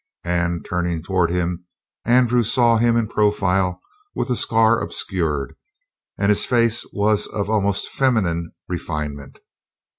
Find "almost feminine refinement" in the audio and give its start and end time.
7.51-9.37